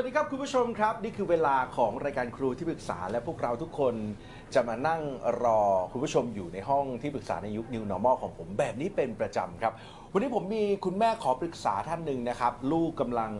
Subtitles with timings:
[0.00, 3.94] สวัสดีครับคุณผู้ชมครับ นี่คือเวลาของรายการครูที่ปรึกษาและพวกเราทุกคน
[4.54, 5.02] จะมานั่ง
[5.42, 5.60] รอ
[5.92, 9.72] คุณผู้ชมอยู่ในห้องที่ปรึกษาในยุค New Normal ของผมแบบนี้เป็นประจำครับ
[10.12, 13.32] วันนี้ผมมีคุณแม่ขอปรึกษาท่านหนึ่งนะครับ ลูกกำลัง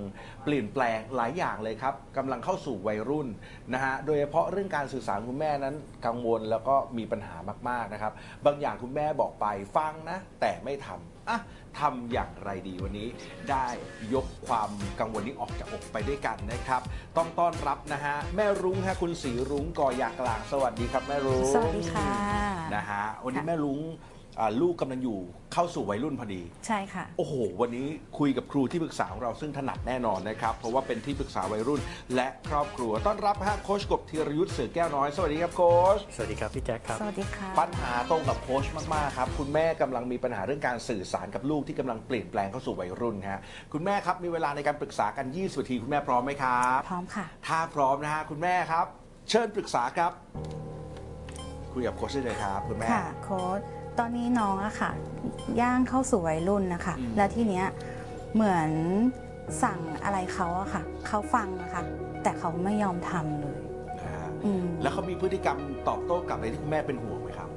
[0.45, 3.28] เปลี่ยนแปลงหลายอย่างเลยครับกำลังเข้าสู่วัยรุ่น
[3.73, 5.75] นะฮะโดยเฉพาะเรื่องการสื่อสารคุณแม่นั้น
[6.06, 7.37] กังวลแล้วก็มีปัญหา
[7.69, 8.12] มากๆนะครับ
[8.47, 11.38] บางอย่างคุณแม่บอกไปฟังนะ แต่ไม่ทำอะ
[11.78, 13.09] ทำอย่างไรดีวันนี้
[13.50, 13.66] ได้
[14.14, 16.80] ยกความกังวลนี้ออกจากอกไปด้วยกันนะครับ
[17.16, 22.11] ต้องต้อนรับนะฮะแม่รุ้งฮะคุณสีรุ้งกอยากลางสวัสดีครับแม่รุ้งสวัสดีค่ะ
[22.75, 23.81] นะฮะวันนี้ค่ะแม่รุ้ง
[24.41, 25.19] อ่าลูกกำลังอยู่
[25.52, 27.86] เข้าสู่วัยรุ่นพอดี ใช่ค่ะ โอ้โห วันนี้
[28.19, 31.80] คุยกับครูที่ปรึกษาของเราซึ่งถนัดแน่นอนนะครับ เพราะว่าเป็นที่ปรึกษาวัยรุ่น
[32.14, 43.41] และครอบครัวต้อนรับฮะโค้ชกบธีรยุทธ์เสือแก้วน้อย สวัสดีครับโค้ช สวัสดีครับพี่แจ็คครับ สวัสดีค่ะ ปัญหาตรงกับโค้ชมาก ๆ ครับ คุณแม่กำลังมีปัญหาเรื่องการสื่อสารกับลูกที่กำลังเปลี่ยนแปลงเข้าสู่วัยรุ่นฮะ
[43.72, 48.86] คุณแม่ครับมีเวลาในการปรึกษากัน 20นาทีคุณแม่พร้อมไหมครับ พร้อมค่ะ ถ้าพร้อมนะฮะคุณแม่ครับ
[49.30, 50.12] เชิญปรึกษาครับ
[51.72, 53.60] คุยกับโค้ชได้เลยครับ คุณแม่ ค่ะโค้ด
[54.01, 54.91] ตอนนี้น้องอะค่ะ
[55.61, 57.67] ย่างเข้าสู่วัยรุ่นนะคะ อืม แล้วทีเนี้ย
[58.34, 58.70] เหมือน
[59.62, 61.83] สั่งอะไรเขาอะค่ะ เขาฟังนะคะ
[62.23, 63.59] แต่เขาไม่ยอมทำเลย
[63.98, 67.48] นะฮะอืม แล้วเขามีพฤติกรรมตอบโต้กลับอะไรที่คุณแม่เป็นห่วงไหมครับ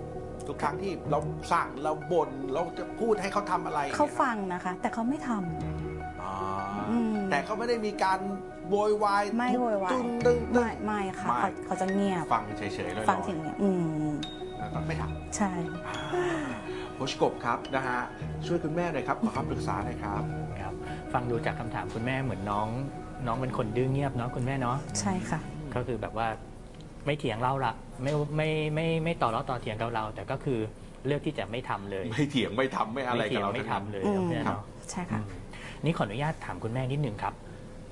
[0.48, 1.20] ทุกครั้งที่เรา
[1.52, 6.34] สั่งเราบ่นเราจะพูดให้เขาทำอะไรเขานี่ยฟังนะคะ แต่เขาไม่ทำอ๋อ
[6.80, 8.20] ออืม แต่เขาไม่ได้มีการ
[8.70, 13.70] โวยวายไม่โวยวายตึ้งตึ้งตึ้ไม่งไม่ค่ะไม่ เขาเขาจะเงียบ ฟังเฉยๆเลยฟังเสียงเงียบอื
[14.06, 14.14] ม
[14.64, 15.03] แล้วก็ไม่ท
[15.38, 18.00] ใช่ำโคชกบครับนะฮะ
[18.46, 20.24] ช่วยคุณแม่หน่อยครับขอคำปรึกษาหน่อยครับ
[20.62, 20.74] ครับ
[21.13, 22.68] ฟังดูจากคำถามคุณแม่เหมือนน้อง
[23.28, 25.40] น้องเป็นคนดื้อเงียบเนาะคุณแม่เนาะใช่ค่ะ
[25.75, 26.28] ก็คือแบบว่า
[27.06, 27.73] ไม่เถียงเราละ
[28.03, 30.59] ไม่ไม่ไม่ไม่ต่อล้อต่อเถียงกับเรา แต่ก็คือ
[31.06, 35.25] เลือกที่จะไม่ทำเลย ไม่เถียงไม่ทำไม่อะไรไม่กับเถียงเราไม่ทั้งนั้นทำเลยอืมครับแม่ครับเนาะใช่ค่ะอืม
[35.84, 37.34] นี่ขออนุญาตถามคุณแม่นิดนึงครับ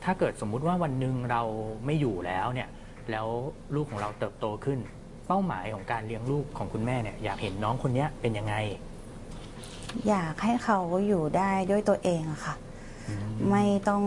[0.03, 1.41] ถ้าเกิดสมมุติว่าวันหนึ่งเรา
[1.85, 2.69] ไม่อยู่แล้วเนี่ย
[3.11, 3.27] แล้ว
[3.75, 4.79] ลูกของเราเติบโตขึ้น
[5.31, 8.55] เป้าหมายของการเลี้ยงลูกของคุณแม่เนี่ยอยากเห็นน้องคนเนี้ยเป็นยังไง
[10.09, 12.55] อยากให้เขาอยู่ได้ด้วยตัวเองอะค่ะ
[13.51, 14.03] ไม่ต้อง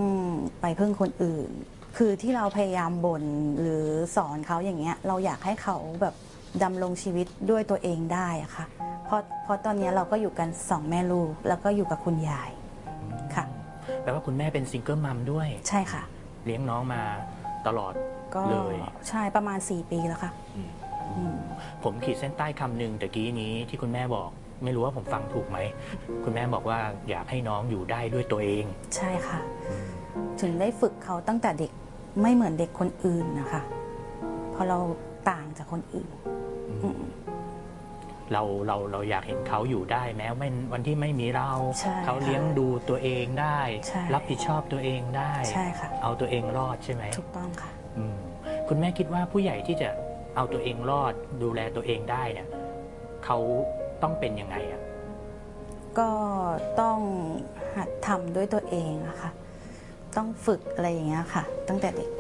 [0.61, 1.49] ไปพึ่งคนอื่น
[1.97, 3.25] คือที่เราพยายามบ่น
[3.61, 3.85] หรือ
[4.17, 6.15] สอนเขาอย่างเงี้ย เราอยากให้เขาแบบ
[6.63, 8.65] ดำรงชีวิตด้วยตัวเองได้อะค่ะ
[9.05, 12.51] เพราะเพราะตอนเนี้ยเราก็อยู่กันสองแม่ลูก แล้วก็อยู่กับคุณยาย
[13.35, 13.45] ค่ะ
[14.03, 16.03] แปลว่าคุณแม่เป็นซิงเกิลมัมด้วย ใช่ค่ะ
[16.45, 17.03] เลี้ยงน้องมา
[17.67, 17.93] ตลอด
[18.35, 18.75] ก็เลย
[19.09, 20.71] ใช่ประมาณ 4 ปีแล้วค่ะอืม
[21.85, 24.31] ผมขีดเส้นใต้คำหนึ่งตะกี้นี้ที่คุณแม่บอก
[24.65, 25.59] ไม่รู้ว่าผมฟังถูกไหม
[26.25, 26.79] คุณแม่บอกว่า
[27.11, 28.65] อยากให้น้องอยู่ได้ด้วยตัวเอง
[28.97, 29.39] ใช่ค่ะ
[30.41, 31.73] ถึงได้ฝึกเขาตั้งแต่เด็ก
[32.23, 33.63] ไม่เหมือนเด็กคนอื่นนะคะ
[34.53, 34.79] เพราะเรา
[35.31, 36.09] ต่างจากคนอื่น
[36.83, 37.01] อืม
[38.33, 41.51] เราเราเราอยากเห็นเขาอยู่ได้แม้ไม่วันที่ไม่มีเรา
[41.81, 48.17] ใช่เขาเลี้ยงดูตัวเองได้ ใช่รับผิดชอบตัวเองได้ ใช่ค่ะ เอาตัวเองรอดใช่ไหมถูกต้องค่ะ อืม
[48.69, 49.89] คุณแม่คิดว่าผู้ใหญ่ที่จะ
[50.37, 52.49] เอาตัวเองรอดดูแลตัวเองได้เนี่ย
[53.25, 53.39] เขา
[54.03, 54.81] ต้องเป็นยังไงอะ
[55.99, 56.11] ก็
[56.81, 56.99] ต้อง
[57.77, 59.31] หัดทำด้วยตัวเองอะค่ะ
[60.17, 62.11] ต้องฝึกอะไรอย่างเงี้ยค่ะ ตั้งแต่เด็ก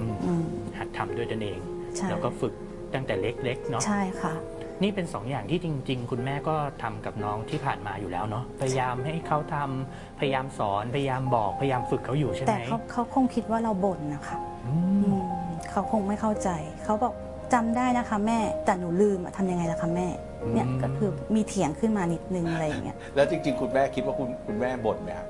[0.00, 0.44] อืมอืม
[0.78, 1.58] หัดทำด้วยตนเอง
[1.96, 2.54] ใช่แล้วก็ฝึก
[2.94, 4.34] ตั้งแต่เล็กๆเนาะใช่ค่ะ
[4.82, 15.22] นี่เป็นสองอย่างที่จริง ๆ คุณแม่ก็ทำกับน้องที่ผ่านมาอยู่แล้วเนาะพยายามให้เขาทำพยายามสอนพยายามบอกพยายามฝึกเขาอยู่ใช่ไหแต่มเขาเขาคงคิดว่าเราบ่นนะคะอือืมม
[15.70, 16.48] เขาคงไม่เข้าใจ
[16.84, 17.14] เขาบอก
[17.52, 20.06] จำได้นะคะแม่แต่หนูลืมอะทำยังไงล่ะคะแม่
[20.52, 25.26] เนี่ยก็คือมีเถียงขึ้นมานิดนึงอะไรอย่างเงี้ย แล้วจริง ๆ คุณแม่คิดว่าคุณคุณแม่บ่นไหมครับ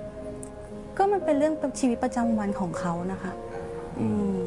[0.96, 3.32] ก็มันเป็นเรื่องชีวิตประจำวันของเขานะคะ
[4.00, 4.08] อื
[4.40, 4.42] ม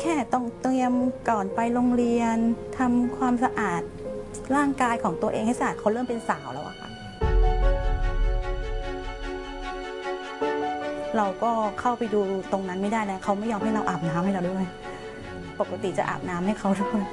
[0.00, 0.92] แค่ต้องเตรียม
[1.30, 2.36] ก่อนไปโรงเรียน
[2.78, 3.82] ทำความสะอาด
[4.56, 6.88] ร่างกายของตัวเองให้สะอาดเขาเริ่มเป็นสาวแล้วอะค่ะ
[11.16, 11.50] เราก็
[11.80, 12.20] เข้าไปดู
[12.52, 14.66] ตรงนั้นไม่ได้แล้วเขาไม่ยอมให้เราอาบน้ำให้เราด้วย
[15.62, 17.04] ปกติจะอาบน้ำให้เขาด้วย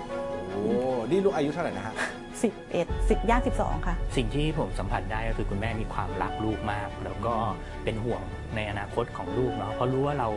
[0.52, 0.64] โอ้
[1.10, 1.96] นี่ลูกอายุเท่าไหร่นะฮะ
[2.44, 7.36] สิบเอ็ดสิบย่างสิบสองค่ะ สิ่งที่ผมสัมผัสได้ก็คือคุณแม่มีความรักลูกมาก แล้วก็
[7.84, 8.22] เป็นห่วง
[8.56, 10.30] ในอนาคตของลูกเนาะเพราะรู้ว่าเรา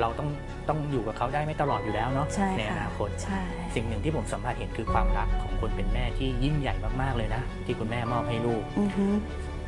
[0.00, 0.28] เราต้อง
[0.68, 3.40] ต้องอยู่กับเขาได้ไม่ตลอดอยู่แล้วเนาะใช่ในอค่ะนาคต ใช่
[3.74, 9.06] สิ่งหนึ่งที่ผมสัมผัสเห็นคือความรักของคนเป็นแม่ที่ยิ่งใหญ่มากๆเลยนะ ที่คุณแม่มอบให้ลูกอือฮึ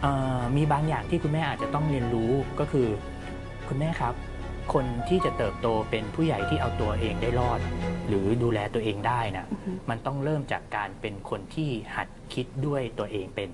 [0.03, 2.31] เอ่อมีบางอย่างที่คุณแม่อาจจะต้องเรียนรู้
[2.61, 2.87] ก็คือ
[3.69, 4.15] คุณแม่ครับ
[4.75, 7.61] คนที่จะเติบโตเป็นผู้ใหญ่ที่เอาตัวเองได้รอด
[8.09, 13.51] หรือดูแลตัวเองได้นะอือฮึมันต้องเริ่มจากการเป็นคนที่หัดคิดด้วยตัวเองเป็น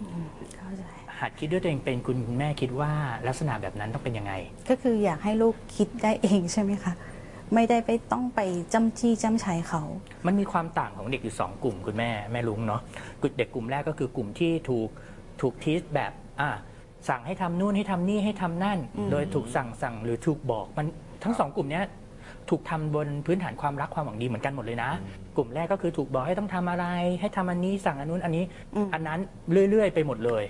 [0.00, 0.82] อืมเข้าใจ
[1.20, 2.92] หัดคิดด้วยตัวเองเป็นคุณแม่คิดว่า
[3.26, 4.32] ลักษณะแบบนั้นต้องเป็นยังไง
[4.70, 6.92] ก็คืออยากให้ลูกคิดได้เองใช่ไหมคะ
[7.54, 8.40] ไม่ได้ไปต้องไป
[8.72, 9.82] จำจี้จำชัยเขา
[10.26, 12.80] มันมีความต่างของเด็กอยู่สองกลุ่มคุณแม่แม่ลุงเนาะ
[13.38, 14.88] เด็กกลุ่มแรกก็คือกลุ่มที่ถูก
[15.40, 16.50] ถูกทีสแบบอะ
[17.08, 20.86] สั่งให้ทำนู่นให้ทำนี่ให้ทำนั่นอืมโดยถูกสั่งสั่งหรือถูกบอกมัน
[21.24, 21.84] ทั้งสองกลุ่มเนี้ย
[22.50, 24.90] ถูกทำบนพื้นฐานความรักความหวังดีเหมือนกันหมดเลยนะ
[25.36, 26.86] กลุ่มแรกก็คือถูกบอกให้ต้องทำอะไร
[27.20, 28.44] ให้ทำอันนี้สั่งอันนู้นอันนี้
[28.74, 29.20] อืมอันนั้น
[29.70, 30.44] เรื่อย ๆ ไปหมดเลย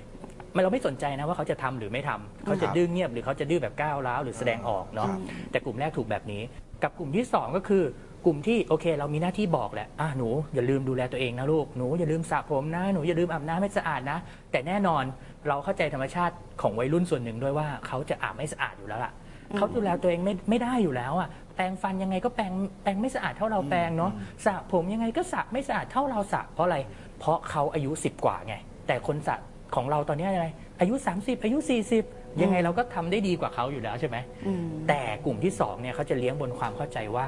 [0.54, 5.18] มันเราไม่สนใจนะว่าเขาจะทำหรือไม่ทำเขาจะครับดื้อเงียบหรือเขาจะดื้อแบบก้าวร้าวหรือแสดงออกเนาะครับ
[5.50, 6.42] แต่กลุ่มแรกถูกแบบนี้
[6.82, 7.84] กับกลุ่มที่สองก็คือ
[8.26, 14.18] กลุ่มที่โอเค เรามีหน้าที่บอกแหละอะหนูอย่าลืมดูแลตัวเองนะลูกหนูอย่าลืมสระผมนะหนูอย่าลืมอาบน้ำให้สะอาดนะ
[14.50, 15.04] แต่แน่นอน
[15.48, 19.12] เราเข้าใจธรรมชาติของวัยรุ่นส่วนหนึ่งด้วยว่าเขาจะอาบไม่สะอาดอยู่แล้วล่ะ
[19.56, 22.52] เขาดูแลตัวเองไม่ไม่ได้อยู่แล้วอะแปรงฟันยังไงก็แปรง
[22.82, 24.12] แปรงไม่สะอาดเท่าเราแปรงเนาะ
[24.44, 26.78] สระผมยังไงก็สระไม่สะอาดเท่าเราสระเพราะอะไร
[27.18, 28.54] เพราะเขาอายุ 10 กว่าไง
[28.86, 29.36] แต่คนสระ
[29.74, 30.48] ของเราตอนนี้อะไร
[30.80, 31.58] อายุ 30 อายุ
[32.00, 34.16] 40 ยังไงเราก็ทำได้ดีกว่าเขาอยู่แล้วใช่ไหม
[34.46, 37.26] อืมแต่กลุ่มที่สองเนี่ยเขาจะเลี้ยงบนความเข้าใจว่า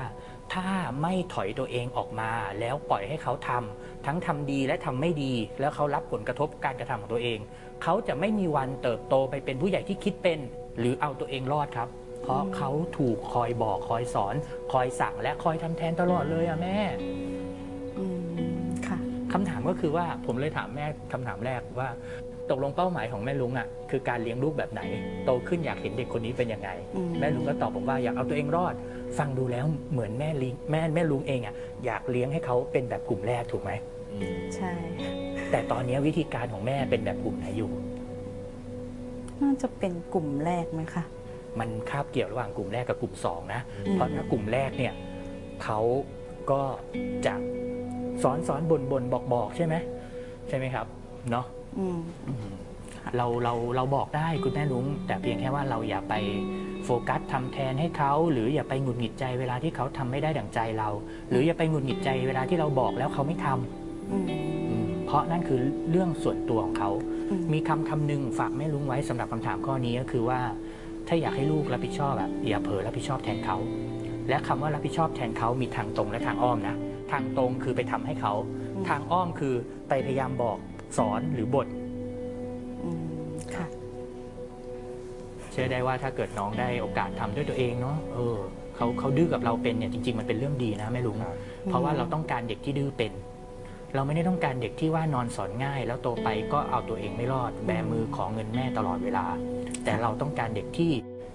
[0.52, 0.68] ถ้า
[1.02, 7.38] ไม่ถอยตัวเองออกมา แล้วปล่อยให้เขาทำทั้งทำดีและทำไม่ดี แล้วเขารับผลกระทบการกระทำของตัวเอง
[7.82, 10.38] เขาจะไม่มีวันเติบโตไปเป็นผู้ใหญ่ที่คิดเป็น
[10.78, 11.88] หรือเอาตัวเองรอดครับ
[12.22, 14.34] เพราะเขาถูกคอยบอกคอยสอน
[14.72, 16.78] คอยสั่งและคอยทำแทนตลอดเลยอะแม่
[17.98, 18.04] อื
[18.64, 18.98] มค่ะ
[19.32, 21.88] คำถามก็คือว่าผมเลยถามแม่คำถามแรกว่า
[22.52, 24.82] ตกลงเป้าหมายของแม่ลุงอะคือการเลี้ยงลูกแบบไหน
[25.24, 28.74] โตขึ้นอยากเห็นเด็กคนนี้เป็นยังไงอืมแม่ลุงก็ตอบผมว่าอยากเอาตัวเองรอด
[29.18, 31.54] ฟังดูแล้วเหมือนแม่ลิงแม่แม่ลุงเองอะ
[31.84, 33.70] อยากเลี้ยงให้เขาเป็นแบบกลุ่มแรกถูกไหม
[34.56, 34.72] ใช่
[35.50, 37.70] แต่ตอนนี้วิธีการของแม่เป็นแบบกลุ่มไหนอยู่
[39.40, 41.04] น่าจะเป็นกลุ่มแรกไหมคะ
[41.60, 44.92] มันคาบเกี่ยวระหว่างกลุ่มแรกกับกลุ่มสองนะอืมเพราะถ้ากลุ่มแรกเนี่ย
[45.64, 45.80] เขา
[46.50, 46.62] ก็
[47.26, 47.34] จะ
[48.22, 49.74] สอนสอนบนบนบอกบอกใช่ไหม
[50.48, 50.86] ใช่ไหมครับ
[51.30, 51.46] เนาะ
[51.78, 51.98] อืม
[53.16, 56.14] เราเราเราบอกได้คุณแม่ลุงแต่เพียงแค่ว่าเราอย่าไป
[56.84, 60.88] โฟกัสทำแทนให้เขาหรืออย่าไปหงุดหงิดใจเวลาที่เขาทำไม่ได้ดั่งใจเรา
[61.28, 64.18] หรืออย่าไปหงุดหงิดใจเวลาที่เราบอกแล้วเขาไม่ทำอื
[64.82, 65.60] มเพราะนั่นคือ
[65.90, 66.90] เรื่องส่วนตัวของเขา
[67.30, 70.40] อืมมีคำคำหนึ่งฝากแม่ลุงไว้สำหรับคำถามข้อนี้ก็คือว่า
[71.08, 73.56] ถ้าอยากให้ลูกรับผิดชอบแบบอย่าเผลอรับผิดชอบแทนเขา
[74.28, 76.76] และคำว่ารับผิดชอบแทนเขามีทางตรงและทางอ้อมนะ
[77.12, 78.32] ทางตรงคือไปทำให้เขา
[78.88, 79.54] ทางอ้อมคือ
[79.88, 80.56] ไปพยายามบอก
[80.98, 81.66] สอนหรือบท
[82.82, 82.90] อื
[83.30, 83.66] มค่ะ
[85.50, 88.38] เชื่อได้ว่าถ้าเกิดน้องได้โอกาสทำด้วยตัวเองเนาะเออ
[88.76, 93.12] เขาเขาดื้อกับเราเป็นเนี่ยจริง ๆ มันเป็นเรื่องดีนะแม่ลุงครับเพราะว่าเราต้องการเด็กที่ดื้อเป็น
[93.94, 99.26] เราไม่ได้ต้องการเด็กที่ว่านอนสอนง่าย แล้วโตไปก็เอาตัวเองไม่รอด แบมือขอเงินแม่ตลอดเวลา
[99.84, 100.90] แต่เราต้องการเด็กที่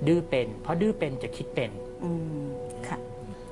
[0.07, 1.71] ดื้อเป็น เพราะดื้อเป็นจะคิดเป็น
[2.03, 2.11] อื
[2.41, 2.45] ม
[2.87, 2.97] ค่ะ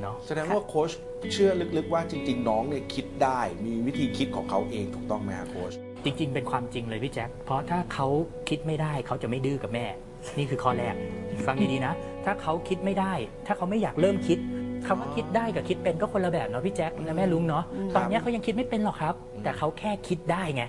[0.01, 0.91] เนาะแสดงว่าโค้ช
[1.33, 5.73] เชื่อลึกๆว่าจริง ๆ น้องเนี่ยคิดได้มีวิธีคิดของเขาเองถูกต้องไหมครับโค้ช
[6.05, 8.07] จริง ๆ เป็นความจริงเลยพี่แจ็คเพราะถ้าเขา
[8.49, 9.85] คิดไม่ได้เขาจะไม่ดื้อกับแม่
[10.37, 10.95] นี่คือข้อแรก
[11.45, 11.93] ฟังดีๆนะ
[12.25, 13.13] ถ้าเขาคิดไม่ได้
[13.45, 14.37] ถ้าเขาไม่อยากเริ่มคิด
[14.87, 19.13] คำว่าคิดได้กับคิดเป็นก็คนละแบบเนาะพี่แจ็คและแม่ลุงเนาะอืมตอนเนี้ยเขายังคิดไม่เป็นหรอกครับ
[19.43, 20.63] แต่เขาแค่คิดได้ไง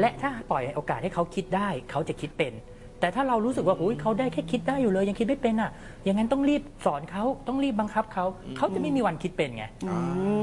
[0.00, 2.52] และถ้าปล่อยโอกาสให้เขาคิดได้ เขาจะคิดเป็น
[3.00, 5.70] แต่ถ้าเรารู้สึกว่าโอ้ยเขาได้แค่คิดได้อยู่เลย ยังคิดไม่เป็นอะ
[6.04, 8.24] อย่างนั้นต้องรีบสอนเขาต้องรีบบังคับเขา
[8.56, 9.96] เขาจะไม่มีวันคิดเป็นไงอื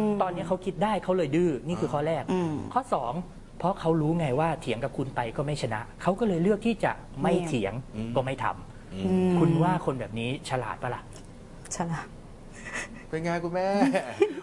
[0.07, 3.13] มตอนนี้เขาคิดได้เขาเลยดื้อนี่คือข้อแรกอืมข้อสอง
[3.61, 6.91] เพราะเขารู้ไงว่าเถียงกับคุณไปก็ไม่ชนะ เขาก็เลยเลือกที่จะ
[7.21, 11.01] ไม่ไม่เถียงอืมก็ไม่ทำอืมคุณว่าคนแบบนี้ฉลาดปะล่ะ
[11.75, 12.07] ฉลาด
[13.09, 13.67] เป็นไงคุณแม่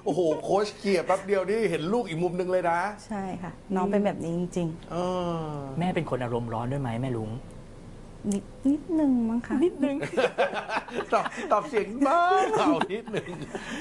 [0.04, 4.96] โอ้โห โค้ชเคลียร์แป๊บเดียวนี่เห็นลูกอีกมุมหนึงเลยนะ ใช่ค่ะ น้องเป็นแบบนี้จริงเอ
[5.40, 5.46] อ
[5.78, 9.96] แม่เป็นคนอารมณ์ร้อนด้วยไหมแม่ลุงๆนิดนิดนึงมั้งคะนิดนึง
[11.12, 12.20] ตอบตอบเสียงบ้า
[12.58, 13.28] เอานิดหนึ่ง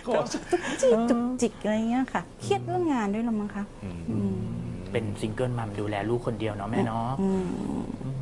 [0.06, 0.34] โค้ช
[0.82, 4.57] จิกจุกจิกอะไรเงี้ยค่ะ เครียดเรื่องงานด้วยละมั้งคะอืม
[4.98, 7.48] เป็น single mom ดูแลลูกคนเดียวเนาะแม่เนาะอืม
[8.04, 8.18] อืม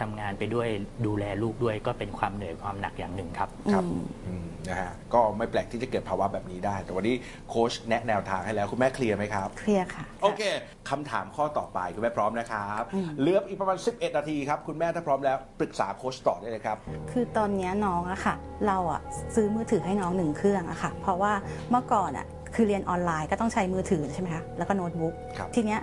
[0.00, 0.68] ทำงานไปด้วย
[1.06, 7.14] ดูแลลูกด้วยก็เป็นความเหนื่อยความหนักอย่างหนึ่งครับครับอืมอืมนะฮะก็ไม่แปลกที่จะเกิดภาวะแบบนี้ได้ แต่วันนี้
[7.48, 10.42] โค้ชแนะแนวทางให้แล้ว คุณแม่เคลียร์ไหมครับ เคลียร์ค่ะ โอเค
[10.90, 16.76] คำถามข้อต่อไปคุณแม่พร้อมนะครับอืมเหลืออีกประมาณ 11 นาทีครับ คุณแม่ถ้าพร้อมแล้วปรึกษาโค้ชต่อได้เลยครับ
[17.12, 18.34] คือตอนเนี้ยน้องอะค่ะ
[18.66, 19.00] เราอะ
[19.34, 21.32] ซื้อมือถือให้น้องหนึ่งเครื่องอะค่ะ เพราะว่า
[21.70, 25.80] เมื่อก่อนอะ คือเรียนออนไลน์ก็ต้องใช้มือถือใช่ไหมคะแล้วก็โน้ตบุ๊กครับทีเนี้ย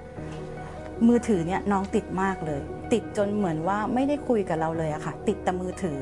[1.08, 2.62] มือถือเนี่ยน้องติดมากเลย
[2.94, 6.02] ติดจนเหมือนว่าไม่ได้คุยกับเราเลยอะค่ะ ติดแต่มือถือ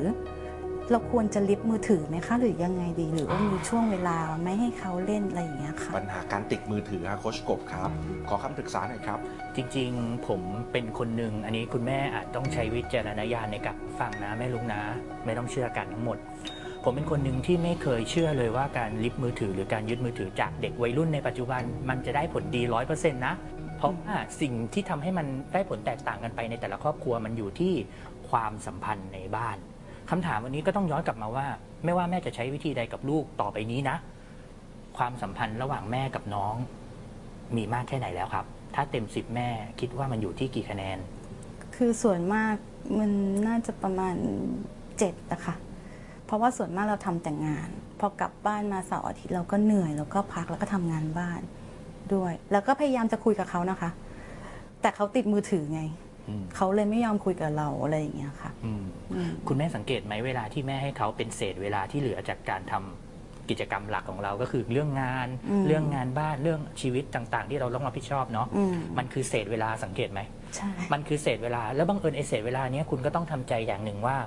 [0.91, 7.89] เราควรจะลิฟต์มือถือไหมคะ หรือยังไงดีหรือว่ามีช่วงเวลาไม่ให้เขาเล่นอะไรอย่างเงี้ยค่ะปัญหาการติดมือถือครับโค้ชกบครับ
[8.27, 9.19] ขอคำปรึกษาหน่อยครับ
[9.55, 10.41] จริงๆผม
[10.71, 14.81] เป็นคนหนึ่งอันนี้คุณแม่อาจต้องใช้วิจารณญาณในการฟังนะแม่ลุงนะ
[15.25, 16.17] ไม่ต้องเชื่อกันทั้งหมด
[16.87, 23.33] ผมเป็นคนหนึ่งที่ไม่เคยเชื่อเลยว่าการลิฟมือถือหรือการยึดมือถือจากเด็กวัยรุ่นในปัจจุบัน มันจะได้ผลดีร้อยเปอร์เซ็นต์นะ
[23.77, 27.73] เพราะว่าสิ่งที่ทำให้มันได้ผลแตกต่างกันไปในแต่ละครอบครัวมันอยู่ที่
[28.29, 29.57] ความสัมพันธ์ในบ้าน
[30.09, 31.47] คำถามวันนี้ก็ต้องย้อนกลับมาว่า
[31.85, 33.97] ไม่ว่าแม่จะใช้วิธีใดกับลูกต่อไปนี้นะ
[34.97, 36.55] ความสัมพันธ์ระหว่างแม่กับน้อง
[37.55, 39.49] มีมากแค่ไหนแล้วครับ ถ้าเต็มสิบแม่
[39.79, 40.97] คิดว่ามันอยู่ที่กี่คะแนน
[41.75, 42.55] คือส่วนมาก
[42.99, 43.11] มัน
[43.47, 44.15] น่าจะประมาณ
[44.99, 45.55] เจ็ดนะคะ
[46.25, 51.41] เพราะว่าส่วนมากเราทำแต่งงาน พอกลับบ้านมาเสาร์อาทิตย์เราก็เหนื่อยแล้วก็พักแล้วก็ทำงานบ้าน
[52.13, 53.89] ด้วย แล้วก็พยายามจะคุยกับเขานะคะ
[54.81, 55.81] แต่เขาติดมือถือไง
[56.29, 70.21] อืมเขาเลยไม่ยอมคุยกับเราอะไรอย่างเงี้ยค่ะอืมอืมคุณแม่สังเกตไหมเวลาที่แม่ให้เขาเป็นเศษเวลาที่เหลือจากการทำกิจกรรมหลักของเราก็คือเรื่องงานอืมเรื่องงานบ้านเรื่องชีวิตต่างๆ ที่เราต้องรับผิดชอบเนาะอืมมันคือเศษเวลาสังเกตไหม
[70.55, 74.17] ใช่มันคือเศษเวลาแล้วบังเอิญไอ้เศษเวลาเนี้ยคุณก็ต้องทำใจอย่างหนึ่งว่า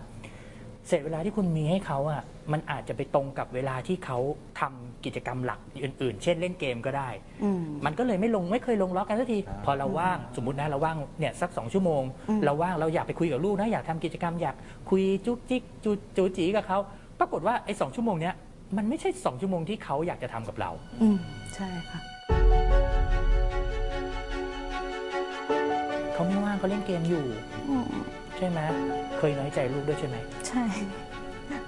[0.88, 4.18] เศษเวลาที่คุณมีให้เขาอะมันอาจจะไปตรงกับเวลาที่เขา
[4.60, 7.08] ทำกิจกรรมหลักอื่น ๆ เช่นเล่นเกมก็ได้
[7.42, 14.56] อืมมันก็เลยไม่ลงไม่เคยลงล็อกกันสักทีอ่าพอเราว่างสมมตินะเราว่างเนี่ยสักสองชั่วโมงอืมเราว่างเราอยากไปคุยกับลูกนะอยากทำกิจกรรมอยาก
[14.90, 16.78] คุยจุกจิกจูจูจีกับเขา
[17.20, 18.34] ปรากฏว่าไอ้สองชั่วโมงเนี้ย
[18.76, 20.70] มันไม่ใช่สองชั่วโมงที่เขาอยากจะทำกับเรา
[21.02, 21.18] อืม
[21.54, 22.00] ใช่ค่ะ
[26.14, 27.24] เขาไม่ว่างเขาเล่นเกมอยู่
[27.68, 27.86] อืม
[28.38, 28.60] ใช่ไหม
[29.18, 30.16] เคยน้อยใจลูกด้วยใช่ไหม
[30.48, 30.64] ใช่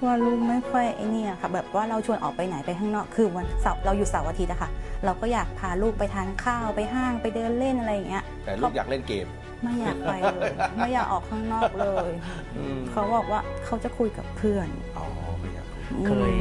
[0.05, 4.71] ว่าลูกไม่ค่อยไอ้นี่อะค่ะ แบบว่าเราชวนออกไปไหนไปข้างนอกคือวันเสาร์เราอยู่เสาร์อาทิตย์อะค่ะ
[5.05, 9.27] เราก็อยากพาลูกไปทานข้าวไปห้างไปเดินเล่นอะไรอย่างเงี้ยแต่ลูกอยากเล่นเกม
[9.63, 12.11] ไม่อยากไปเลยไม่อยากออกข้างนอกเลย
[12.57, 15.07] อืม เขาบอกว่าเขาจะคุยกับเพื่อนอ๋อ
[15.39, 16.35] ไม่อยากคุยอืมเคย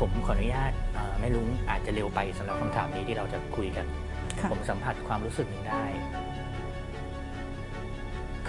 [0.00, 3.86] ผมขออนุญาตอ่าไม่รู้อาจจะเร็วไปสำหรับคำถามนี้ที่เราจะคุยกัน
[4.40, 5.84] ค่ะ ผมสัมผัสความรู้สึกหนึ่งได้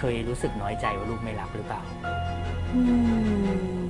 [0.04, 1.80] เคยรู้สึกน้อยใจว่าลูกไม่รักหรือเปล่า
[2.74, 2.82] อื
[3.86, 3.88] ม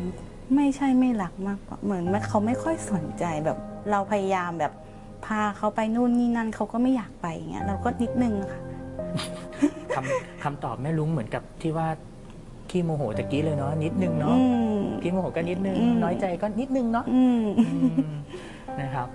[0.57, 3.59] ไม่ใช่ไม่รักมากกว่าเหมือนเขาไม่ค่อยสนใจแบบ
[3.91, 4.73] เราพยายามแบบ
[5.27, 8.61] พาเขาไปนู่นนี่นั่นเขาก็ไม่อยากไปอย่างเงี้ยเราก็นิดนึงค่ะ
[9.95, 11.89] คำคำตอบแม่ลุงเหมือนกับที่ว่า
[12.71, 14.43] ขี้โมโหตะกี้เลยเนาะนิดนึงเนาะอื
[14.77, 17.77] ม ขี้โมโหก็นิดนึง อืม น้อยใจก็นิดนึงเนาะอืม อื
[18.11, 18.13] ม
[18.81, 19.09] นะครับ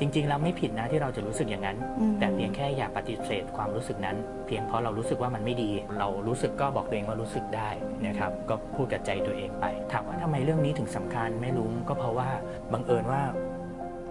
[0.00, 7.70] จริงๆแล้วไม่ผิดนะที่เราจะรู้สึกอย่างนั้นอืมแต่เพียงแค่อย่าปฏิเสธความรู้สึกนั้น เพียงเพราะเรารู้สึกว่ามันไม่ดี เรารู้สึกก็บอกตัวเองว่ารู้สึกได้
[8.06, 12.28] นะครับก็พูดกับใจตัวเองไป ถามว่าทำไมเรื่องนี้ถึงสำคัญไม่รู้ก็เพราะว่า
[12.72, 13.22] บังเอิญว่า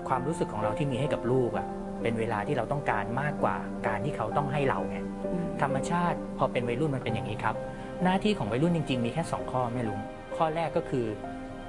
[0.08, 1.68] ความรู้สึกของเราที่มีให้กับลูกอะ
[2.02, 3.56] เป็นเวลาที่เราต้องการมากกว่า
[3.88, 4.98] การที่เขาต้องให้เราไง
[5.34, 7.56] อืมธรรมชาติพอเป็นวัยรุ่นมันเป็นอย่างนี้ครับ
[8.04, 10.00] หน้าที่ของวัยรุ่นจริง ๆ มีแค่ 2 ข้อไม่ลุง
[10.38, 11.06] ข้อแรกก็คือ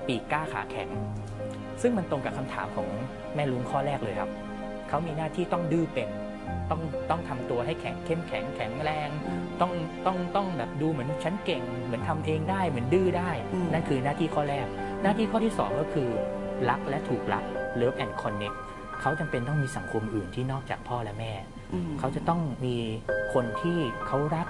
[0.06, 0.88] ปีกกล้าขาแข็ง
[1.82, 2.88] ซึ่งมันตรงกับคำถามของ
[3.34, 4.30] แม่ลุงข้อแรกเลยครับ
[4.88, 6.08] เขามีหน้าที่ต้องดื้อเป็น
[6.70, 6.80] ต้อง
[7.10, 9.72] ต้องทำตัวให้แข็งเข้มแข็งแข็งแรงอืมต้อง
[10.06, 14.66] ต้องต้องแบบดูเหมือนฉันเก่ง เหมือนทำเองได้เหมือนดื้อได้อืมนั่นคือหน้าที่ข้อแรก
[15.02, 16.08] หน้าที่ข้อที่สองก็คือ
[16.70, 17.44] รักและถูกรัก
[17.80, 18.56] love and connect
[19.00, 21.32] เขาจำเป็นต้องมีสังคมอื่นที่นอกจากพ่อและแม่
[21.72, 22.76] อืมเขาจะต้องมี
[23.34, 24.46] คนที่เขารัก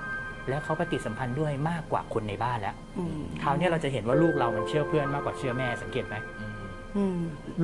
[0.48, 6.47] และเขาปฏิสัมพันธ์ด้วยมากกว่าคนในบ้านแล้วอืมคราวนี้เราจะเห็นว่าลูกเรามันเชื่อเพื่อนมากกว่าเชื่อแม่สังเกตไหมอืม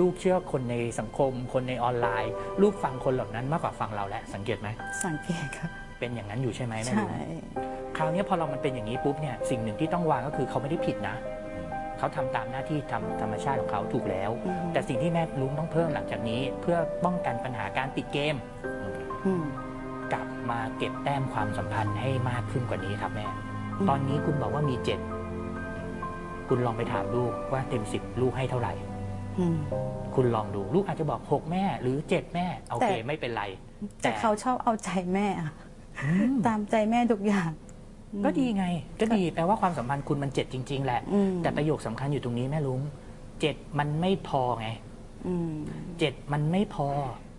[0.00, 4.68] ลูกเชื่อคนในสังคม คนในออนไลน์ ลูกฟังคนเหล่านั้นมากกว่าฟังเราแล้วสังเกตไหม
[5.04, 7.10] สังเกตค่ะเป็นอย่างนั้นอยู่ใช่ไหมแม่ใช่ลุง
[7.96, 11.16] คราวนี้พอเรามันเป็นอย่างนี้ปุ๊บเนี่ยสิ่งหนึ่งที่ต้องวางก็คือเขาไม่ได้ผิดนะ
[11.98, 18.36] เขาทำตามหน้าที่ทำธรรมชาติของเขาถูกแล้วอืมแต่สิ่งที่แม่ลุงต้องเพิ่มหลังจากนี้ เพื่อป้องกันปัญหาการติดเกม
[19.24, 19.44] อืม
[20.12, 23.26] กลับมาเก็บแต้มความสัมพันธ์ให้มากขึ้นกว่านี้ครับแม่
[23.78, 25.00] อืมตอนนี้คุณบอกว่ามีเจ็ด
[26.48, 28.93] คุณลองไปถามลูกว่าเต็มสิบลูกให้เท่าไหร่อืม
[30.14, 33.44] คุณลองดูลูกอาจจะบอกหกแม่หรือเจ็ดแม่โอเคแต่ไม่เป็นไร
[34.02, 35.52] แต่เขาชอบเอาใจแม่อะ
[36.02, 37.50] อืมตามใจแม่ทุกอย่าง
[38.24, 38.64] ก็ดีไง
[39.00, 42.80] ก็ดีแปลว่าความสัมพันธ์คุณมันเจ็ดจริง ๆ แหละอืมแต่ประโยคสำคัญอยู่ตรงนี้แม่ลุง
[43.40, 44.68] เจ็ดมันไม่พอไง
[45.26, 45.52] อืม
[45.98, 46.88] เจ็ดมันไม่พอ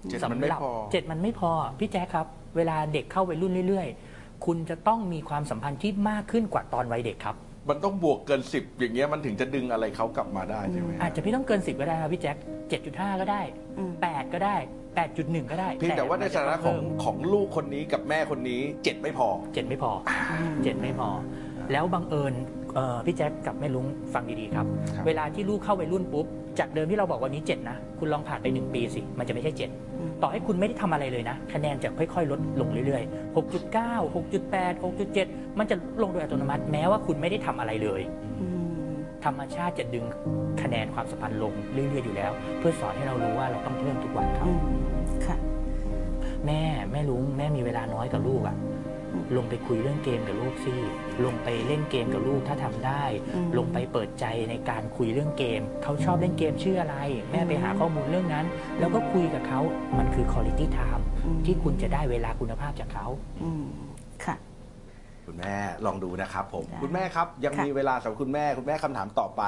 [0.09, 7.35] เจ็ดมันไม่สำหรับพอเจ็ดมันไม่พอ พี่แจ๊คครับ เวลาเด็กเข้าวัยรุ่นเรื่อย ๆ คุณจะต้องมีความสัมพันธ์ที่มากขึ้นกว่าตอนวัยเด็กครับ
[7.69, 12.37] มันต้องบวกเกินสิบอย่างเงี้ยมันถึงจะดึงอะไรเขากลับมาได้ใช่ไหมอาจจะไม่ต้องเกินสิบก็ได้ครับพี่แจ๊ค
[12.69, 13.41] เจ็ดจุดห้าก็ได้
[13.77, 14.55] อืมแปดก็ได้
[14.95, 19.91] แปดจุดหนึ่งก็ได้เพียงแต่ว่าในฐานะของเพิ่มของลูกคนนี้กับแม่คนนี้เจ็ดไม่พอ เจ็ดไม่พอ
[20.63, 21.09] เจ็ดไม่พอ
[21.71, 22.33] แล้วบังเอิญ
[22.75, 24.65] เอ่อพี่แจ๊คกับแม่ลุงฟังดีๆครับ
[24.95, 26.25] ครับ เวลาที่ลูกเข้าวัยรุ่นปุ๊บ
[26.59, 29.51] จากเดิมที่เราบอกวันนี้ 7 นะ คุณลองผ่านไป 1 ปีสิ มันจะไม่ใช่
[29.99, 34.73] อืม 7 ต่อให้คุณไม่ได้ทำอะไรเลยนะคะแนนจะค่อยๆ ลดลงเรื่อยๆ 6.9 6.8
[35.15, 38.01] 6.7 มันจะลงโดยอัตโนมัติแม้ว่าคุณไม่ได้ทำอะไรเลย
[38.41, 38.47] อื
[38.89, 38.91] ม
[39.25, 40.05] ธรรมชาติจะดึง
[40.61, 44.59] คะแนนความสัมพันธ์ลงเรื่อยๆอยู่แล้ว เพื่อสอนให้เรารู้ว่าเราต้องเพิ่มทุกวันครับ อืม
[45.25, 45.37] ค่ะ
[46.45, 48.74] แม่แม่ลุงแม่มีเวลาน้อยกับลูกอะอืม
[49.37, 50.75] ลงไปคุยเรื่องเกมกับลูกสิ
[51.25, 53.03] ลงไปเล่นเกมกับลูกถ้าทำได้
[53.35, 56.97] อืมลงไปเปิดใจในการคุยเรื่องเกม เขาชอบเล่นเกมชื่ออะไร
[57.31, 58.45] แม่ไปหาข้อมูลเรื่องนั้น
[58.79, 59.59] แล้วก็คุยกับเขา
[59.97, 63.05] มันคือ quality time อืมที่คุณจะได้เวลาคุณภาพจากเขา
[63.43, 63.65] อืม
[64.25, 64.35] ค่ะ
[65.25, 65.55] คุณแม่
[65.85, 69.43] ลองดูนะครับผมได้คุณแม่ครับยังค่ะมีเวลาสำหรับคุณแม่ คุณแม่คำถามต่อไป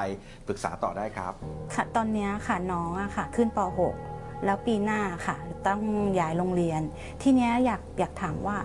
[0.47, 1.33] ปรึกษาต่อได้ครับ
[1.73, 5.35] ค่ะตอนเนี้ยค่ะน้องอะค่ะ ขึ้นป .6 แล้วปีหน้าค่ะ
[5.67, 5.81] ต้อง
[6.19, 6.81] ย้ายโรงเรียน
[7.21, 8.57] ทีเนี้ยอยากอยากถามว่า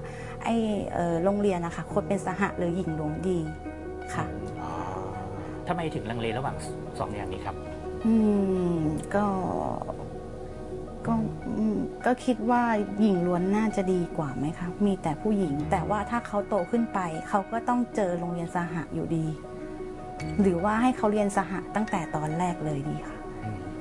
[0.44, 0.48] ไอ
[0.92, 3.38] เอ่อโรงเรียนนะคะควรเป็นสหะหรือหญิงล้วนดี
[4.14, 4.24] ค่ะ
[5.68, 6.56] ทำไมถึงลังเลระหว่าง
[6.98, 7.56] สองอย่างนี้ครับ
[8.06, 8.14] อื
[8.76, 8.80] ม
[9.14, 9.26] ก็
[11.06, 11.12] ก็
[11.58, 12.62] อืมก็คิดว่า
[13.00, 19.26] หญิงล้วนน่าจะดีกว่าไหมคะ มีแต่ผู้หญิง แต่ว่าถ้าเขาโตขึ้นไป เขาก็ต้องเจอโรงเรียนสหะอยู่ดี
[20.42, 23.16] หรือว่าให้เขาเรียนสหะตั้งแต่ตอนแรกเลยดีค่ะ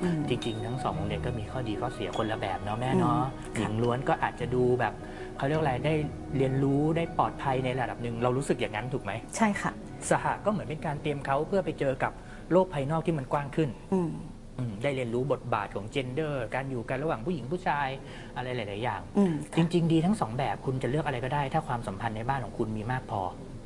[0.02, 4.94] อืมจริงๆ ทั้งสองโรงเรียนก็มีข้อดีข้อเสียคนละแบบเนาะแม่เนาะอืมหญิงล้วนก็อาจจะดูแบบ
[5.36, 5.94] เขาเรียกว่าอะไรได้
[6.36, 9.72] เรียนรู้ได้ปลอดภัยในระดับหนึ่งเรารู้สึกอย่างนั้นถูกไหมใช่ค่ะ
[10.10, 12.12] สหก็เหมือนเป็นการเตรียมเขาเพื่อไปเจอกับ
[12.52, 14.10] โลกภายนอกที่มันกว้างขึ้นอืม
[14.58, 17.88] อืมได้เรียนรู้บทบาทของเจนเดอร์ การอยู่กันระหว่างผู้หญิงผู้ชาย
[18.36, 23.20] อะไรหลาย ๆ อย่าง อืมจริง ๆ ดีทั้งสองแบบคุณจะเลือกอะไรก็ได้ ถ้าความสัมพันธ์ในบ้านของคุณมีมากพอ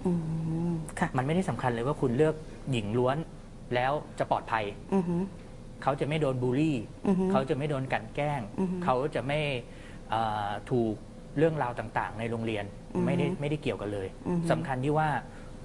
[0.06, 0.12] อื
[0.70, 2.34] มค่ะ มันไม่ได้สำคัญเลยว่าคุณเลือก
[2.72, 3.16] หญิงล้วน
[3.74, 5.22] แล้วจะปลอดภัย อือหือ
[5.82, 9.40] เขาจะไม่โดนบูลลี่ อือฮึเขาจะไม่โดนกลันแกล้ง อือฮึ เขาจะไม่
[10.10, 10.94] เอ่อถูก
[11.38, 12.64] เรื่องราวต่างๆ ในโรงเรียน
[12.94, 15.08] อือฮึไม่ได้ไม่ได้เกี่ยวกันเลยอือฮึสำคัญที่ว่า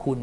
[0.05, 0.19] คุณ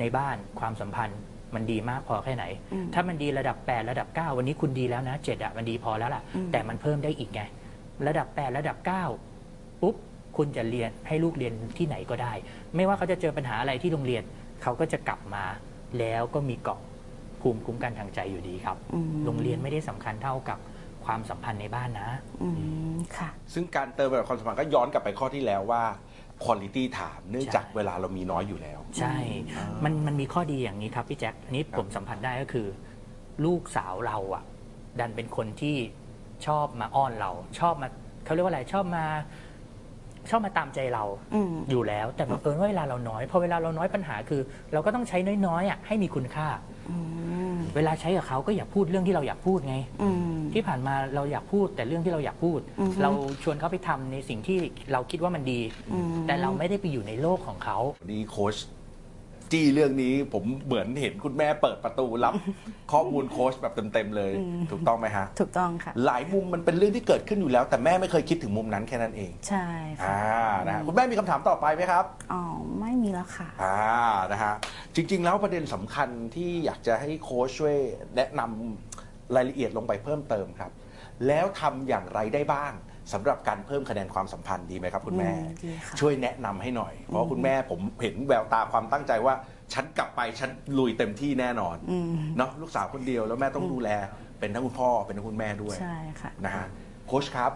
[0.00, 1.20] ในบ้านความสัมพันธ์
[1.54, 7.40] มันดีมากพอแค่ไหนอืมถ้ามันดีระดับ 8 ระดับ 9 วันนี้คุณดีแล้วนะ7อะมันดีพอแล้วล่ะอืมแต่มันเพิ่มได้อีกไง
[8.06, 8.76] ระดับ 8 ระดับ
[9.30, 9.96] 9 ปุ๊บ
[10.36, 12.32] คุณจะเรียนให้ลูกเรียนที่ไหนก็ได้
[12.76, 14.22] ไม่ว่าเขาจะเจอปัญหาอะไรที่โรงเรียน
[14.62, 15.44] เขาก็จะกลับมา
[15.98, 16.80] แล้วก็มีเกราะ
[17.40, 20.58] ภูมิคุ้มกันทางใจอยู่ดีครับอืมโรงเรียนไม่ได้สำคัญเท่ากับ
[21.08, 22.10] ความสัมพันธ์ในบ้านนะ
[22.42, 22.48] อื
[22.94, 25.82] มค่ะ ซึ่งการเติมแบบความสัมพันธ์ก็ย้อนกลับไปข้อที่แล้วว่า
[26.44, 29.16] quality time เนื่องจากใช่เวลาเรามีน้อยอยู่แล้ว ใช่
[29.56, 32.66] อ่ามัมันมันมีข้อดีอย่างนี้ครับพี่แจ็คอันนี้ผมสัมผัสได้ก็คือ
[33.44, 34.44] ลูกสาวเราอะ
[35.00, 35.76] ดันเป็นคนที่
[36.46, 37.88] ชอบมาอ้อนเรา ชอบมา
[38.24, 39.04] เขาเรียกว่าอะไรชอบมา
[40.30, 44.40] ชอบมาตามใจเราอืมอยู่แล้ว แต่บังเอิญว่าเวลาเราน้อยพอเวลาเราน้อยปัญหาคือ
[44.72, 46.67] เราก็ต้องใช้น้อยๆอะให้มีคุณค่าอืม
[47.76, 53.10] เวลาใช้กับเขาก็อย่าพูดเรื่องที่เราอยากพูดไงอืมที่ผ่านมาเราอยากพูดแต่เรื่องที่เราอยากพูดอือฮึเรา
[53.42, 54.58] ชวนเขาไปทำในสิ่งที่
[54.92, 55.60] เราคิดว่ามันดี
[55.92, 58.56] อืมแต่เราไม่ได้ไปอยู่ในโลกของเขาวันนี้โค้ช
[59.52, 62.34] จี้เรื่องนี้ผมเหมือนเห็นคุณแม่เปิดประตูรับ
[62.92, 69.66] ข้อมูลโค้ชแบบเต็มๆเลยอืมถูกต้องไหมฮะ ถูกต้องค่ะ หลายมุมมันเป็นเรื่องที่เกิดขึ้นอยู่แล้ว แต่แม่ไม่เคยคิดถึงมุมนั้นแค่นั้นเอง ใช่
[70.00, 72.42] ค่ะอ่านะฮะคุณแม่มีคำถามต่อไปไหมครับ อ๋อ
[72.80, 73.78] ไม่มีแล้วค่ะ อ่า
[74.32, 74.54] นะฮะ
[74.94, 77.76] จริง ๆ แล้วประเด็นสำคัญที่อยากจะให้โค้ชช่วย
[78.16, 80.70] แนะนำรายละเอียดลงไปเพิ่มเติมครับ
[81.26, 82.72] แล้วทำอย่างไรได้บ้าง
[83.12, 89.34] สำหรับการเพิ่มคะแนนความสัมพันธ์ดีไหมครับ คุณแม่ อืมดีค่ะ ช่วยแนะนำให้หน่อย เพราะคุณแม่ผมเห็นแววตาความตั้งใจว่า
[89.72, 93.90] ฉันกลับไปฉันลุยเต็มที่แน่นอนอืม เนาะลูกสาวคนเดียวแล้วแม่ต้องดูแล
[94.40, 96.66] เป็นทั้งคุณพ่อเป็นทั้งคุณแม่ด้วยใช่ค่ะ นะฮะ
[97.06, 97.52] โค้ชครับ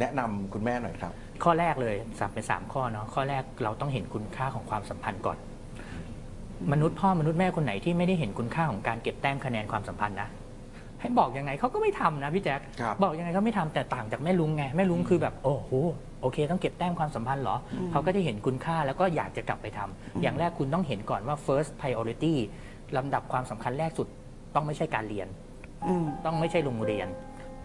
[0.00, 1.12] แนะนำคุณแม่หน่อยครับ
[1.44, 5.38] ข้อแรกเลยสับเป็นสามข้อเนาะข้อแรกเราต้องเห็นคุณค่าของความสัมพันธ์ก่อน
[6.72, 10.28] มนุษย์พ่อมนุษย์แม่คนไหนที่ไม่ได้เห็นคุณค่าของการเก็บแต้มคะแนนความสัมพันธ์นะ
[11.02, 15.70] ให้บอกยังไงเขาก็ไม่ทำนะพี่แจ๊คครับบอกยังไงก็ไม่ทำแต่ต่างจากแม่ลุงไงแม่ลุงคือแบบโอ้โห
[16.20, 22.34] โอเค ต้องเก็บแต้มความสัมพันธ์เหรออเขาก็จะเห็นคุณค่าแล้วก็อยากจะกลับไปทำอย่างแรกคุณต้องเห็นก่อนว่า first priority
[22.96, 24.08] ลำดับความสำคัญแรกสุด
[24.54, 25.28] ต้องไม่ใช่การเรียน
[25.86, 27.08] อืม ต้องไม่ใช่โรงเรียน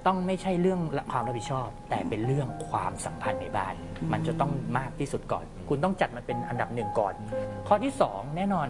[0.07, 0.79] ต้องไม่ใช่เรื่อง
[1.11, 3.73] ความรับผิดชอบ แต่เป็นเรื่องความสัมพันธ์ในบ้าน
[4.11, 7.13] มันจะต้องมากที่สุดก่อน คุณต้องจัดมันเป็นอันดับหนึ่งก่อน
[7.67, 8.67] ข้อที่สองแน่นอน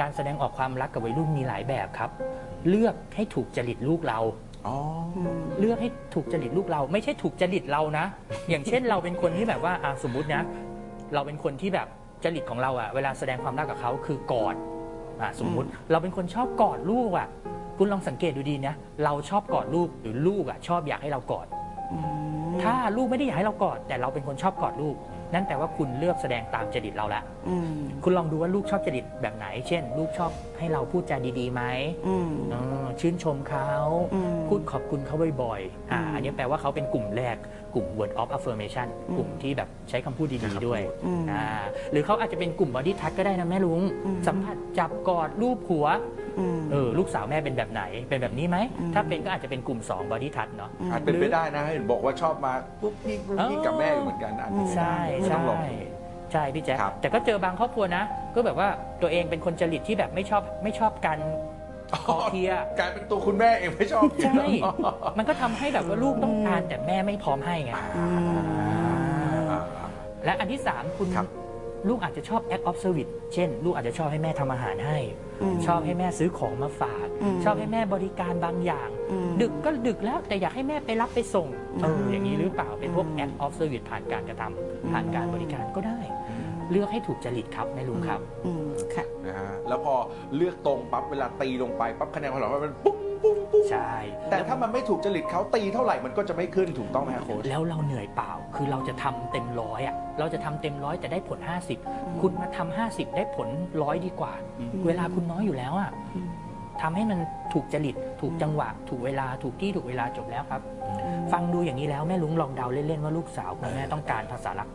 [0.00, 2.10] การแสดงออกความรักกับวัยรุ่นมีหลายแบบครับ
[2.68, 4.20] เลือกให้ถูกจริตลูกเรา
[4.66, 4.76] อ๋อ
[5.60, 8.04] เลือกให้ถูกจริตลูกเรา ไม่ใช่ถูกจริตเรานะ
[8.50, 10.42] อย่างเช่นเราเป็นคนที่แบบว่าอะสมมุตินะ
[11.14, 11.88] เราเป็นคนที่แบบ
[12.24, 14.54] จริตของเราอะเวลาแสดงความรักกับเขาคือกอด
[15.22, 17.28] อะสมมุติเราเป็นคนชอบกอดลูกอะ
[17.78, 21.46] คุณลองสังเกตดูดีนะเราชอบกอดลูกหรือลูกอะชอบอยากให้เรากอด
[21.92, 21.98] อื
[22.48, 24.96] มถ้าลูกไม่ได้อยากให้เรากอด แต่เราเป็นคนชอบกอดลูก
[25.34, 27.70] นั่นแปลว่าคุณเลือกแสดงตามจริตเราละอืม
[28.04, 31.62] คุณลองดูว่าลูกชอบจริตแบบไหน เช่น ลูกชอบให้เราพูดจาดีๆไหม
[32.06, 33.70] อืมเออชื่นชมเขา
[34.14, 37.36] อืมพูดขอบคุณเขาบ่อยๆอ่าอืมอันนี้แปลว่าเขาเป็นกลุ่มแรก
[37.74, 41.44] กลุ่ม word of affirmation อืมกลุ่มที่แบบใช้คำพูดดีๆด้วยอืมอ่า
[41.92, 45.86] หรือเขาอาจจะเป็นกลุ่ม body touch ก็ได้นะแม่ลุงอืมสัมผัสจับกอดรูปหัว
[46.27, 46.27] อืม
[46.72, 55.58] เออลูกสาวแม่เป็นแบบไหนเป็นแบบนี้ไหมอืมถ้าเป็นก็อาจจะเป็นกลุ่ม2 body touch เนาะอืมอาจเป็นไปได้นะเห็นบอกว่าชอบมาปุ๊บนี่ปุ๊บนี่อ๋อกับแม่อยู่เหมือนกันอาจจะใช่ไม่ใช่ต้องหลง
[56.32, 58.02] ใช่พี่แจ๊คครับแต่ก็เจอบางครอบครัวนะ
[58.34, 58.68] ก็แบบว่า
[59.02, 61.18] ตัวเองเป็นคนจริตที่แบบไม่ชอบไม่ชอบการ
[62.06, 64.44] คอเคลียร์กลายเป็นตัวคุณแม่เองไม่ชอบใช่
[65.18, 68.08] มันก็ทำให้แบบว่าลูกต้องการแต่แม่ไม่พร้อมให้ไงอ่า
[69.50, 69.60] อ่า
[70.24, 71.26] และอันที่3คุณครับ
[71.88, 74.98] ลูกอาจจะชอบ act of service เช่น ลูกอาจจะชอบให้แม่ทำอาหารให้
[75.42, 81.48] อืมชอบให้แม่ซื้อของมาฝากอืมชอบให้แม่บริการบางอย่างอืมดึกก็ดึกแล้วแต่อยากให้แม่ไปรับไปส่ง
[81.82, 85.98] เอออืมอย่างนี้หรือเปล่าเป็นพวกอืม act of service ผ่านการกระทำอืมผ่านการบริการก็ได้
[86.70, 88.64] เลือกให้ถูกจริตครับแม่ลุงครับอืม
[88.94, 89.94] ค่ะนะฮะแล้วพอ
[90.36, 92.97] เลือกตรงปั๊บเวลาตีลงไปปั๊บคะแนนความสัมพันธ์มันปุ๊บปุ๊บปุ๊บ
[93.70, 93.92] ใช่
[94.30, 101.38] แต่ถ้ามันไม่ถูกจริตเขาตีเท่าไหร่มันก็จะไม่ขึ้นถูกต้องไหมฮะโค้ชแล้วเราเหนื่อยเปล่า คือเราจะทำเต็มร้อยอะเราจะทำเต็มร้อยแต่ได้ผล
[101.80, 103.48] 50 คุณมาทำ50 ได้ผล
[103.82, 106.28] ร้อยดีกว่าอืมเวลาคุณน้อยอยู่แล้วอะอืม
[106.82, 107.18] ทำให้มัน
[107.52, 110.62] ถูกจริต ถูกจังหวะ ถูกเวลา ถูกที่ ถูกเวลาจบแล้วครับ
[111.32, 114.68] ฟังดูอย่างนี้แล้วแม่ลุงลองเดาเล่นๆว่าลูกสาวคุณแม่ต้องการภาษารัก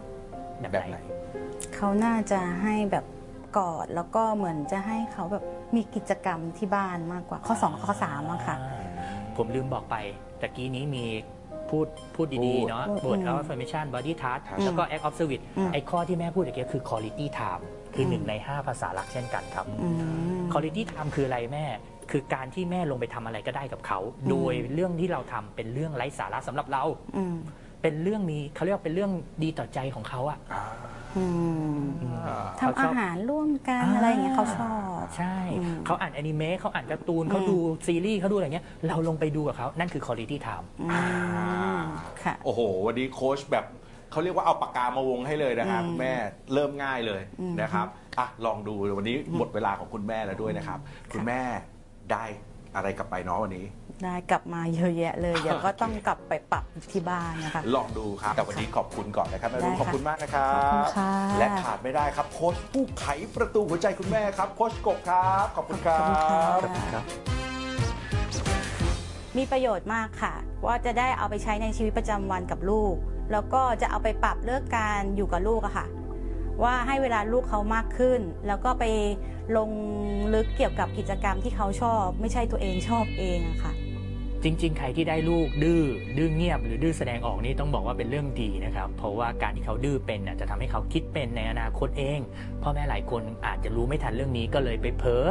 [0.60, 1.06] แบบแบบไหไหนน
[1.76, 3.06] เขาน่าจะให้แบบ
[3.58, 5.44] กอดแล้วก็เหมือนจะให้เขาแบบ
[5.76, 9.96] มีกิจกรรมที่บ้านมากกว่า ข้อ 2 ข้อ3อะค่ะ อ่าผมลืมบอกไป
[10.42, 11.06] ตะกี้นี้มี
[11.70, 17.64] พูดพูดพูดีดๆเนาะอืมบท affirmation body touch ครับ แล้วก็ act of service อืม ไอ้ข้อที่แม่พูดตะกี้คือ quality time
[17.96, 21.66] คืออืมหนึ่งใน 5 ภาษารักเช่นกันครับ อืม quality time คืออะไรแม่
[22.12, 26.84] คือการที่แม่ลงไปทำอะไรก็ได้กับเขาอืมโดยเรื่องที่เราทำเป็นเรื่องไร้สาระสำหรับเรา
[27.18, 27.36] อืม
[27.82, 29.12] เป็นเรื่องมีเขาเรียกว่าเป็นเรื่อง
[29.44, 30.64] ดีต่อใจของเขาอะอ่า
[31.18, 31.26] อื
[31.76, 31.78] ม
[32.28, 40.88] อ่าทำอาหารร่วมกันอ่า อะไรอย่างเงี้ยเขาชอบ ใช่อืมเขาอ่านแอนิเมะเขาอ่านการ์ตูนเขาอืมดูซีรีส์เขาดูอะไรเงี้ยเราลงไปดูกับเขานั่นคือ quality time อื
[41.78, 41.80] ม
[42.24, 43.66] ค่ะโอ้โห วันนี้โค้ชแบบ
[44.12, 46.14] เขาเรียกว่าเอาปากกามาวงให้เลยนะครับอืมคุณแม่
[46.54, 47.88] เริ่มง่ายเลยอืมนะครับ
[48.20, 50.80] อะลองดูวันนี้หมดเวลาของคุณแม่แล้วด้วยนะครับ
[51.14, 51.42] คุณแม่
[52.12, 52.24] ได้
[52.76, 53.66] อะไรกลับไปเนาะวันนี้
[54.04, 67.04] ได้กลับมาเยอะแยะเลยเดี๋ยวก็ต้องกลับไปปรับที่บ้านนะคะ ลองดูครับ แต่วันนี้ขอบคุณก่อนนะครับแม่รุ่งได้ค่ะขอบคุณมากนะครับ ขอบคุณค่ะ และขาดไม่ได้ครับ โค้ชผู้ไขประตูหัวใจคุณแม่ครับ โค้ชกบครับ ขอบคุณครัขอบคุณค่ะบครับ
[69.38, 70.34] มีประโยชน์มากค่ะ
[70.66, 72.96] ว่าจะได้เอาไปใช้ในชีวิตประจำวันกับลูก
[73.32, 75.86] แล้วก็จะเอาไปปรับเรื่องการอยู่กับลูกอะค่ะ
[76.64, 78.84] ว่าให้เวลาลูกเขามากขึ้น แล้วก็ไป
[79.58, 79.72] ลง
[80.34, 83.74] ลึกเกี่ยวกับกิจกรรมที่เขาชอบ ไม่ใช่ตัวเองชอบเองอะค่ะ
[84.44, 85.84] จริง ๆ ใครที่ได้ลูกดื้อ
[86.18, 92.20] ดื้อเงียบ หรือดื้อแสดงออกนี่ต้องบอกว่าเป็นเรื่องดีนะครับ เพราะว่าการที่เขาดื้อเป็นจะทำให้เขาคิดเป็นในอนาคตเอง
[92.64, 95.26] พ่อแม่หลายคนอาจจะรู้ไม่ทันเรื่องนี้ก็เลยไปเพ้อ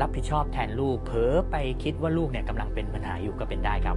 [0.00, 3.96] รับผิดชอบแทนลูกเพ้อไปคิดว่าลูกเนี่ยกำลังเป็นปัญหาอยู่ก็เป็นได้ครับ